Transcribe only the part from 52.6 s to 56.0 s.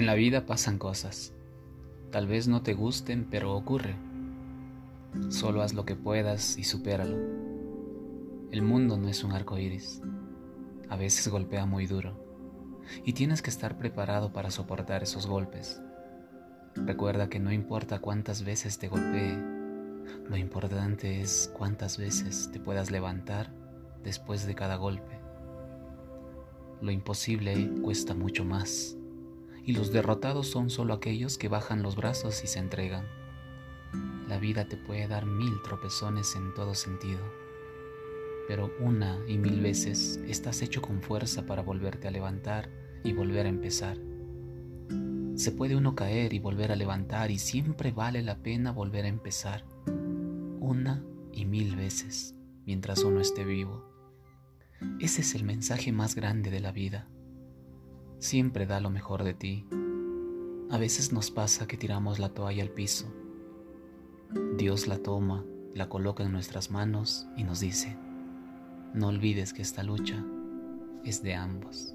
mientras uno esté vivo. Ese es el mensaje